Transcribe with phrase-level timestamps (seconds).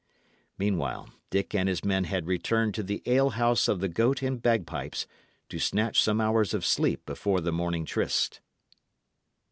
[0.57, 4.41] Meanwhile, Dick and his men had returned to the ale house of the Goat and
[4.41, 5.05] Bagpipes
[5.49, 8.41] to snatch some hours of sleep before the morning tryst.